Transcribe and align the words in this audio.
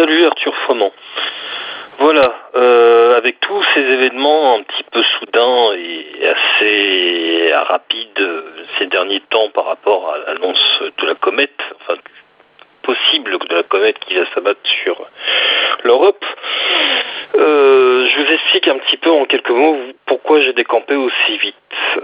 Salut 0.00 0.24
Arthur 0.24 0.54
Froment. 0.64 0.92
Voilà, 1.98 2.32
euh, 2.56 3.18
avec 3.18 3.38
tous 3.38 3.62
ces 3.74 3.82
événements 3.82 4.54
un 4.54 4.62
petit 4.62 4.82
peu 4.90 5.02
soudains 5.02 5.74
et 5.74 6.26
assez 6.26 7.52
rapides 7.68 8.44
ces 8.78 8.86
derniers 8.86 9.20
temps 9.28 9.50
par 9.50 9.66
rapport 9.66 10.10
à 10.10 10.32
l'annonce 10.32 10.82
de 11.02 11.06
la 11.06 11.14
comète, 11.16 11.60
enfin 11.82 12.00
possible 12.82 13.36
de 13.46 13.54
la 13.54 13.62
comète 13.62 13.98
qui 13.98 14.14
va 14.14 14.24
s'abattre 14.32 14.66
sur 14.82 15.06
l'Europe, 15.84 16.24
euh, 17.34 18.08
je 18.08 18.22
vous 18.22 18.32
explique 18.32 18.68
un 18.68 18.78
petit 18.78 18.96
peu 18.96 19.10
en 19.10 19.26
quelques 19.26 19.50
mots 19.50 19.76
pourquoi 20.06 20.40
j'ai 20.40 20.54
décampé 20.54 20.96
aussi 20.96 21.36
vite. 21.36 21.56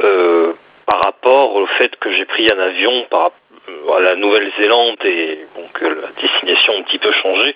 Euh, 0.04 0.52
par 0.84 1.00
rapport 1.00 1.56
au 1.56 1.66
fait 1.66 1.96
que 1.96 2.12
j'ai 2.12 2.24
pris 2.24 2.50
un 2.50 2.58
avion 2.58 3.06
par 3.10 3.32
à 3.96 4.00
la 4.00 4.16
Nouvelle-Zélande 4.16 5.04
et 5.04 5.46
donc 5.56 5.80
la 5.80 6.08
destination 6.20 6.74
a 6.74 6.76
un 6.78 6.82
petit 6.82 6.98
peu 6.98 7.12
changé. 7.12 7.54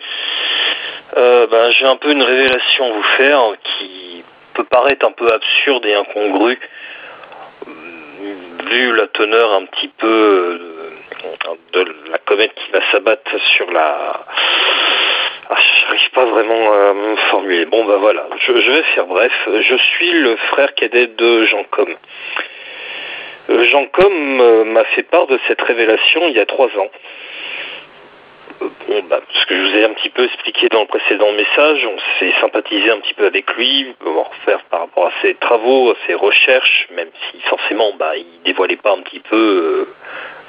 Euh, 1.16 1.46
ben, 1.46 1.70
j'ai 1.72 1.86
un 1.86 1.96
peu 1.96 2.12
une 2.12 2.22
révélation 2.22 2.86
à 2.86 2.90
vous 2.90 3.02
faire 3.16 3.40
qui 3.62 4.24
peut 4.54 4.64
paraître 4.64 5.06
un 5.06 5.12
peu 5.12 5.32
absurde 5.32 5.84
et 5.86 5.94
incongrue 5.94 6.58
vu 8.70 8.94
la 8.94 9.06
teneur 9.08 9.52
un 9.54 9.64
petit 9.66 9.88
peu 9.88 10.06
euh, 10.06 11.54
de 11.72 11.84
la 12.10 12.18
comète 12.18 12.54
qui 12.54 12.70
va 12.72 12.80
s'abattre 12.90 13.30
sur 13.56 13.70
la... 13.70 14.24
Ah, 15.50 15.56
J'arrive 15.80 16.10
pas 16.10 16.24
vraiment 16.26 16.72
à 16.72 16.94
me 16.94 17.16
formuler. 17.30 17.64
Bon 17.66 17.84
ben 17.84 17.96
voilà, 17.96 18.26
je, 18.38 18.52
vais 18.52 18.82
faire 18.94 19.06
bref. 19.06 19.32
Je 19.46 19.76
suis 19.76 20.12
le 20.12 20.36
frère 20.36 20.72
cadet 20.74 21.08
de 21.08 21.44
Jean 21.46 21.64
Com. 21.64 21.88
Euh, 23.48 23.64
Jean 23.64 23.86
Com 23.86 24.72
m'a 24.72 24.84
fait 24.84 25.02
part 25.04 25.26
de 25.26 25.38
cette 25.48 25.62
révélation 25.62 26.22
il 26.28 26.36
y 26.36 26.40
a 26.40 26.46
trois 26.46 26.68
ans. 26.78 26.90
Bon, 28.60 29.02
bah, 29.08 29.20
ce 29.32 29.46
que 29.46 29.56
je 29.56 29.62
vous 29.62 29.76
ai 29.78 29.84
un 29.84 29.94
petit 29.94 30.10
peu 30.10 30.24
expliqué 30.24 30.68
dans 30.68 30.82
le 30.82 30.86
précédent 30.86 31.32
message, 31.32 31.86
on 31.86 31.96
s'est 32.18 32.32
sympathisé 32.42 32.90
un 32.90 32.98
petit 32.98 33.14
peu 33.14 33.24
avec 33.24 33.50
lui, 33.54 33.94
faire 34.44 34.62
par 34.64 34.80
rapport 34.80 35.06
à 35.06 35.12
ses 35.22 35.34
travaux, 35.36 35.92
à 35.92 35.94
ses 36.06 36.14
recherches, 36.14 36.88
même 36.94 37.08
si 37.30 37.40
forcément 37.42 37.92
bah, 37.98 38.16
il 38.16 38.42
dévoilait 38.44 38.76
pas 38.76 38.92
un 38.92 39.00
petit 39.00 39.20
peu, 39.20 39.36
euh, 39.36 39.94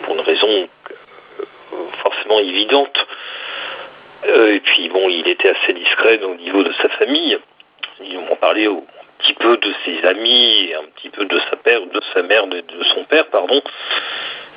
pour 0.04 0.16
une 0.16 0.22
raison 0.22 0.50
euh, 0.50 1.76
forcément 2.04 2.40
évidente. 2.40 3.08
Euh, 4.28 4.56
et 4.56 4.60
puis 4.60 4.90
bon, 4.90 5.08
il 5.08 5.28
était 5.30 5.50
assez 5.50 5.74
discret 5.74 6.22
au 6.24 6.36
niveau 6.36 6.64
de 6.64 6.72
sa 6.74 6.90
famille. 6.90 7.38
Il 8.04 8.20
m'en 8.20 8.36
parlait 8.36 8.66
un 8.68 8.82
petit 9.32 9.44
peu 9.44 9.58
de 9.58 9.74
ses 9.86 10.08
amis, 10.08 10.74
un 10.78 10.86
petit 10.96 11.10
peu 11.10 11.26
de 11.26 11.40
sa 11.50 11.56
père, 11.58 11.82
de 11.82 12.02
sa 12.14 12.24
mère, 12.24 12.48
de, 12.48 12.64
son 12.96 13.04
père, 13.06 13.28
pardon. 13.28 13.62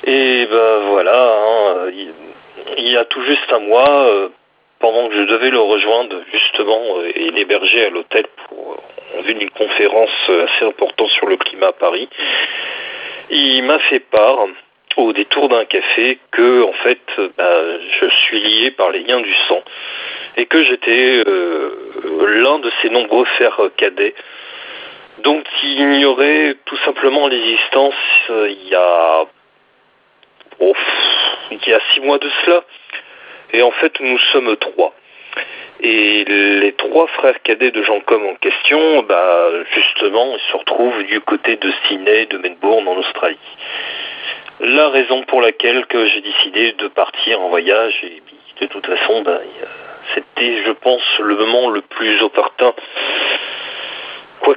Et 0.05 0.45
ben 0.49 0.79
voilà, 0.89 1.37
hein, 1.37 1.91
il 2.77 2.89
y 2.89 2.97
a 2.97 3.05
tout 3.05 3.21
juste 3.23 3.51
un 3.51 3.59
mois, 3.59 4.05
euh, 4.07 4.29
pendant 4.79 5.07
que 5.07 5.15
je 5.15 5.23
devais 5.23 5.49
le 5.49 5.59
rejoindre 5.59 6.17
justement 6.31 6.81
euh, 6.97 7.11
et 7.15 7.31
l'héberger 7.31 7.85
à 7.85 7.89
l'hôtel 7.89 8.25
pour 8.47 8.83
en 9.17 9.21
vue 9.21 9.33
d'une 9.35 9.49
conférence 9.51 10.29
assez 10.29 10.65
importante 10.65 11.09
sur 11.09 11.27
le 11.27 11.37
climat 11.37 11.67
à 11.67 11.73
Paris, 11.73 12.09
il 13.29 13.63
m'a 13.63 13.79
fait 13.79 14.01
part 14.01 14.45
au 14.97 15.13
détour 15.13 15.47
d'un 15.47 15.65
café 15.65 16.19
que 16.31 16.63
en 16.63 16.73
fait 16.73 16.99
bah, 17.37 17.61
je 18.01 18.07
suis 18.25 18.41
lié 18.41 18.71
par 18.71 18.91
les 18.91 18.99
liens 18.99 19.21
du 19.21 19.33
sang 19.47 19.63
et 20.37 20.45
que 20.45 20.63
j'étais 20.63 21.23
euh, 21.25 22.41
l'un 22.43 22.59
de 22.59 22.69
ces 22.81 22.89
nombreux 22.89 23.25
frères 23.25 23.61
cadets 23.77 24.15
donc 25.23 25.45
il 25.63 25.79
ignorait 25.79 26.55
tout 26.65 26.77
simplement 26.85 27.27
l'existence 27.27 27.95
il 28.29 28.67
y 28.69 28.75
a 28.75 29.25
oh, 30.59 30.73
il 31.51 31.67
y 31.67 31.73
a 31.73 31.79
six 31.93 32.01
mois 32.01 32.17
de 32.17 32.29
cela. 32.43 32.63
Et 33.53 33.61
en 33.61 33.71
fait, 33.71 33.99
nous 33.99 34.17
sommes 34.31 34.55
trois. 34.57 34.93
Et 35.81 36.23
les 36.25 36.73
trois 36.73 37.07
frères 37.07 37.41
cadets 37.43 37.71
de 37.71 37.83
Jean 37.83 37.99
Com 38.01 38.25
en 38.25 38.35
question, 38.35 39.03
bah, 39.03 39.49
justement, 39.73 40.35
ils 40.35 40.51
se 40.51 40.57
retrouvent 40.57 41.03
du 41.03 41.19
côté 41.21 41.57
de 41.57 41.71
Sydney, 41.87 42.25
de 42.27 42.37
Melbourne, 42.37 42.87
en 42.87 42.95
Australie. 42.97 43.37
La 44.61 44.89
raison 44.89 45.23
pour 45.23 45.41
laquelle 45.41 45.85
que 45.87 46.07
j'ai 46.07 46.21
décidé 46.21 46.71
de 46.73 46.87
partir 46.87 47.41
en 47.41 47.49
voyage, 47.49 47.93
et 48.03 48.21
de 48.61 48.67
toute 48.67 48.85
façon, 48.85 49.21
bah, 49.21 49.39
c'était, 50.13 50.63
je 50.65 50.71
pense, 50.71 51.03
le 51.19 51.35
moment 51.35 51.69
le 51.69 51.81
plus 51.81 52.21
opportun 52.21 52.73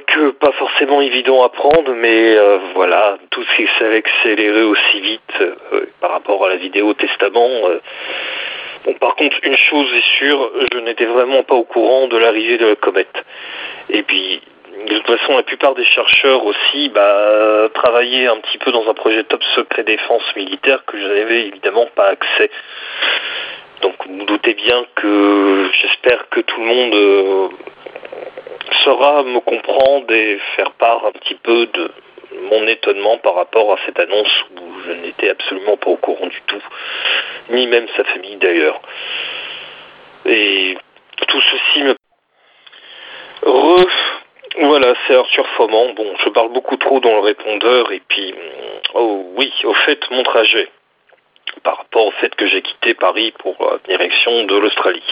quoique 0.09 0.31
pas 0.31 0.51
forcément 0.53 1.01
évident 1.01 1.43
à 1.43 1.49
prendre, 1.49 1.93
mais 1.93 2.35
euh, 2.35 2.59
voilà, 2.73 3.17
tout 3.29 3.43
ce 3.43 3.55
qui 3.55 3.67
s'est 3.77 3.95
accéléré 3.95 4.63
aussi 4.63 5.01
vite 5.01 5.41
euh, 5.41 5.85
par 5.99 6.11
rapport 6.11 6.45
à 6.45 6.49
la 6.49 6.55
vidéo 6.55 6.93
Testament. 6.93 7.49
Euh. 7.67 7.79
Bon, 8.85 8.93
par 8.93 9.15
contre, 9.15 9.37
une 9.43 9.57
chose 9.57 9.87
est 9.93 10.17
sûre, 10.17 10.51
je 10.71 10.79
n'étais 10.79 11.05
vraiment 11.05 11.43
pas 11.43 11.55
au 11.55 11.63
courant 11.63 12.07
de 12.07 12.17
l'arrivée 12.17 12.57
de 12.57 12.67
la 12.67 12.75
comète. 12.75 13.23
Et 13.89 14.03
puis, 14.03 14.41
de 14.87 14.97
toute 14.99 15.19
façon, 15.19 15.35
la 15.35 15.43
plupart 15.43 15.75
des 15.75 15.83
chercheurs 15.83 16.45
aussi 16.45 16.89
bah, 16.89 17.69
travaillaient 17.73 18.27
un 18.27 18.37
petit 18.37 18.57
peu 18.57 18.71
dans 18.71 18.87
un 18.89 18.93
projet 18.93 19.23
top 19.25 19.43
secret 19.55 19.83
défense 19.83 20.23
militaire 20.35 20.85
que 20.85 20.97
je 20.97 21.05
n'avais 21.05 21.47
évidemment 21.47 21.87
pas 21.95 22.07
accès. 22.07 22.49
Donc 23.81 23.95
vous, 24.05 24.19
vous 24.19 24.25
doutez 24.25 24.53
bien 24.53 24.85
que 24.95 25.69
j'espère 25.73 26.29
que 26.29 26.39
tout 26.39 26.61
le 26.61 26.65
monde 26.65 27.51
saura 28.83 29.23
me 29.23 29.39
comprendre 29.39 30.11
et 30.13 30.39
faire 30.55 30.71
part 30.71 31.05
un 31.05 31.11
petit 31.11 31.35
peu 31.35 31.65
de 31.67 31.91
mon 32.49 32.67
étonnement 32.67 33.17
par 33.19 33.35
rapport 33.35 33.73
à 33.73 33.77
cette 33.85 33.99
annonce 33.99 34.43
où 34.51 34.81
je 34.85 34.91
n'étais 34.91 35.29
absolument 35.29 35.77
pas 35.77 35.91
au 35.91 35.97
courant 35.97 36.27
du 36.27 36.41
tout, 36.47 36.61
ni 37.49 37.67
même 37.67 37.87
sa 37.95 38.03
famille 38.03 38.37
d'ailleurs. 38.37 38.79
Et 40.25 40.77
tout 41.27 41.41
ceci 41.41 41.83
me... 41.83 41.95
Voilà, 44.61 44.93
c'est 45.07 45.15
Arthur 45.15 45.47
Foment. 45.55 45.93
Bon, 45.93 46.13
je 46.23 46.29
parle 46.29 46.51
beaucoup 46.51 46.75
trop 46.77 46.99
dans 46.99 47.13
le 47.13 47.21
répondeur 47.21 47.91
et 47.91 48.01
puis... 48.07 48.33
Oh 48.93 49.23
oui, 49.35 49.51
au 49.63 49.73
fait, 49.73 49.99
mon 50.11 50.23
trajet 50.23 50.69
par 51.63 51.77
rapport 51.77 52.05
au 52.07 52.11
fait 52.11 52.33
que 52.35 52.47
j'ai 52.47 52.61
quitté 52.61 52.93
Paris 52.93 53.33
pour 53.39 53.55
la 53.59 53.77
direction 53.87 54.43
de 54.43 54.57
l'Australie. 54.57 55.03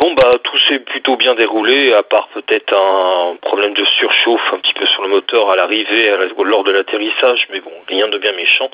Bon 0.00 0.14
bah 0.14 0.38
tout 0.44 0.58
s'est 0.68 0.78
plutôt 0.78 1.16
bien 1.16 1.34
déroulé, 1.34 1.92
à 1.92 2.04
part 2.04 2.28
peut-être 2.28 2.72
un 2.72 3.34
problème 3.42 3.74
de 3.74 3.84
surchauffe 3.84 4.52
un 4.52 4.58
petit 4.58 4.72
peu 4.74 4.86
sur 4.86 5.02
le 5.02 5.08
moteur 5.08 5.50
à 5.50 5.56
l'arrivée, 5.56 6.12
lors 6.44 6.62
de 6.62 6.70
l'atterrissage, 6.70 7.48
mais 7.50 7.60
bon, 7.60 7.72
rien 7.88 8.06
de 8.06 8.16
bien 8.18 8.32
méchant. 8.32 8.70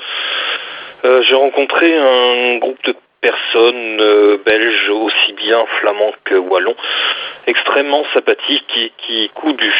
Euh, 1.06 1.22
j'ai 1.22 1.34
rencontré 1.34 1.96
un 1.96 2.56
groupe 2.58 2.82
de 2.84 2.94
personnes 3.22 4.00
euh, 4.00 4.36
belges, 4.44 4.90
aussi 4.90 5.32
bien 5.32 5.64
flamands 5.80 6.12
que 6.24 6.34
wallons, 6.34 6.76
extrêmement 7.46 8.04
sympathiques 8.12 8.76
et 8.76 8.92
qui, 8.98 9.30
coup 9.30 9.54
du, 9.54 9.72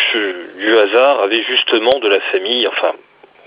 du 0.57 0.79
hasard, 0.79 1.21
avaient 1.21 1.43
justement 1.43 1.99
de 1.99 2.09
la 2.09 2.21
famille, 2.21 2.67
enfin 2.69 2.95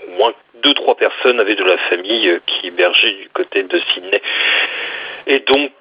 au 0.06 0.18
moins 0.18 0.32
deux 0.62 0.74
trois 0.74 0.94
personnes 0.94 1.40
avaient 1.40 1.56
de 1.56 1.64
la 1.64 1.78
famille 1.78 2.28
euh, 2.28 2.38
qui 2.46 2.68
hébergeait 2.68 3.16
du 3.22 3.28
côté 3.30 3.64
de 3.64 3.80
Sydney. 3.92 4.22
Et 5.26 5.40
donc, 5.40 5.72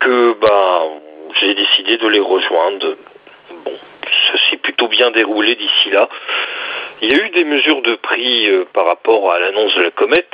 bah, 0.42 0.84
j'ai 1.40 1.54
décidé 1.54 1.98
de 1.98 2.08
les 2.08 2.20
rejoindre. 2.20 2.96
Bon, 3.64 3.74
ça 4.32 4.38
s'est 4.50 4.58
plutôt 4.58 4.88
bien 4.88 5.12
déroulé 5.12 5.56
d'ici 5.56 5.90
là. 5.92 6.10
Il 7.02 7.10
y 7.10 7.20
a 7.20 7.26
eu 7.26 7.30
des 7.30 7.44
mesures 7.44 7.82
de 7.82 7.96
prix 7.96 8.48
euh, 8.48 8.66
par 8.74 8.86
rapport 8.86 9.32
à 9.32 9.40
l'annonce 9.40 9.76
de 9.76 9.84
la 9.84 9.92
comète, 9.92 10.34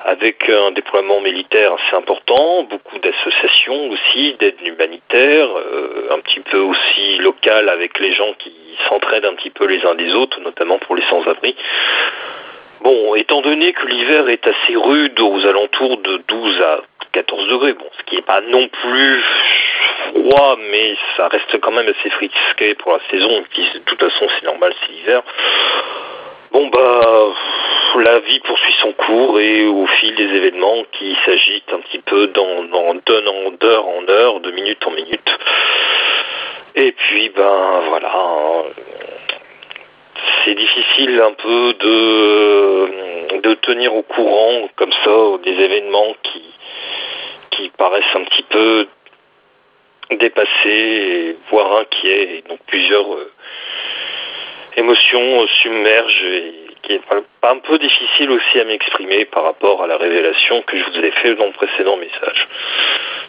avec 0.00 0.48
un 0.48 0.72
déploiement 0.72 1.20
militaire 1.20 1.72
assez 1.74 1.96
important, 1.96 2.64
beaucoup 2.64 2.98
d'associations 2.98 3.90
aussi, 3.90 4.34
d'aide 4.38 4.60
humanitaire, 4.64 5.48
euh, 5.56 6.08
un 6.10 6.20
petit 6.20 6.40
peu 6.40 6.58
aussi 6.58 7.16
local 7.18 7.68
avec 7.68 7.98
les 7.98 8.12
gens 8.12 8.32
qui 8.38 8.52
s'entraident 8.88 9.26
un 9.26 9.34
petit 9.34 9.50
peu 9.50 9.66
les 9.66 9.84
uns 9.86 9.94
des 9.94 10.14
autres, 10.14 10.40
notamment 10.40 10.78
pour 10.78 10.96
les 10.96 11.04
sans-abri. 11.04 11.54
Bon, 12.82 13.14
étant 13.14 13.42
donné 13.42 13.72
que 13.72 13.86
l'hiver 13.86 14.28
est 14.30 14.46
assez 14.46 14.74
rude 14.74 15.20
aux 15.20 15.46
alentours 15.46 15.98
de 15.98 16.22
12 16.28 16.62
à 16.62 16.80
14 17.12 17.48
degrés, 17.48 17.72
bon, 17.74 17.86
ce 17.98 18.02
qui 18.04 18.16
n'est 18.16 18.22
pas 18.22 18.40
non 18.40 18.68
plus 18.68 19.22
froid, 20.08 20.56
mais 20.70 20.96
ça 21.16 21.28
reste 21.28 21.60
quand 21.60 21.72
même 21.72 21.88
assez 21.88 22.10
frisqué 22.10 22.74
pour 22.76 22.92
la 22.92 23.00
saison, 23.10 23.44
qui 23.52 23.62
de 23.62 23.78
toute 23.80 24.00
façon 24.00 24.26
c'est 24.38 24.46
normal, 24.46 24.72
c'est 24.80 24.92
l'hiver. 24.92 25.22
Bon 26.52 26.66
bah 26.68 27.28
la 27.98 28.20
vie 28.20 28.40
poursuit 28.40 28.74
son 28.80 28.92
cours 28.92 29.40
et 29.40 29.66
au 29.66 29.86
fil 29.86 30.14
des 30.14 30.34
événements 30.36 30.84
qui 30.92 31.16
s'agitent 31.24 31.72
un 31.72 31.80
petit 31.80 31.98
peu 31.98 32.28
dans, 32.28 32.64
dans 32.64 32.94
d'heure 33.60 33.86
en 33.86 34.08
heure, 34.08 34.40
de 34.40 34.50
minute 34.52 34.86
en 34.86 34.90
minute. 34.90 35.38
Et 36.76 36.92
puis 36.92 37.30
ben 37.30 37.80
voilà, 37.88 38.12
c'est 40.44 40.54
difficile 40.54 41.20
un 41.20 41.32
peu 41.32 41.74
de, 41.74 43.40
de 43.40 43.54
tenir 43.54 43.94
au 43.94 44.02
courant 44.02 44.68
comme 44.76 44.92
ça 45.04 45.10
des 45.42 45.52
événements 45.52 46.14
qui, 46.22 46.42
paraissent 47.76 48.14
un 48.14 48.24
petit 48.24 48.42
peu 48.44 48.86
dépassés, 50.10 51.36
voire 51.50 51.78
inquiets, 51.78 52.38
et 52.38 52.44
donc 52.48 52.58
plusieurs 52.66 53.14
euh, 53.14 53.30
émotions 54.76 55.46
submergent 55.62 56.24
et 56.24 56.54
qui 56.82 56.94
est 56.94 57.02
un 57.42 57.58
peu 57.58 57.78
difficile 57.78 58.30
aussi 58.30 58.60
à 58.60 58.64
m'exprimer 58.64 59.26
par 59.26 59.44
rapport 59.44 59.82
à 59.82 59.86
la 59.86 59.96
révélation 59.96 60.62
que 60.62 60.78
je 60.78 60.84
vous 60.84 60.98
ai 61.04 61.10
fait 61.10 61.34
dans 61.34 61.46
le 61.46 61.52
précédent 61.52 61.96
message. 61.96 62.48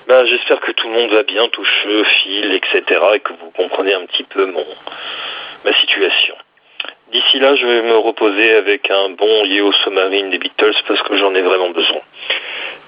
Ben, 0.07 0.25
j'espère 0.25 0.59
que 0.61 0.71
tout 0.71 0.87
le 0.87 0.93
monde 0.93 1.11
va 1.11 1.23
bien, 1.23 1.47
tout 1.49 1.63
cheveux, 1.63 2.03
fil, 2.03 2.53
etc. 2.53 2.83
et 3.15 3.19
que 3.19 3.33
vous 3.33 3.51
comprenez 3.51 3.93
un 3.93 4.05
petit 4.05 4.23
peu 4.23 4.45
mon 4.45 4.65
ma 5.63 5.73
situation. 5.73 6.35
D'ici 7.11 7.39
là, 7.39 7.55
je 7.55 7.65
vais 7.65 7.81
me 7.81 7.97
reposer 7.97 8.53
avec 8.53 8.89
un 8.89 9.09
bon 9.09 9.45
Yeo 9.45 9.71
Submarine 9.83 10.29
des 10.29 10.37
Beatles 10.37 10.75
parce 10.87 11.01
que 11.03 11.17
j'en 11.17 11.35
ai 11.35 11.41
vraiment 11.41 11.69
besoin 11.71 12.01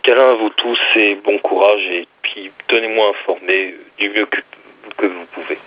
câlin 0.04 0.32
à 0.32 0.34
vous 0.36 0.50
tous 0.50 0.80
et 0.96 1.16
bon 1.16 1.40
courage 1.40 1.82
et 1.90 2.08
puis 2.22 2.52
tenez-moi 2.68 3.10
informé 3.10 3.76
du 3.98 4.10
mieux 4.10 4.26
que, 4.26 4.42
que 4.98 5.06
vous 5.06 5.26
pouvez. 5.34 5.58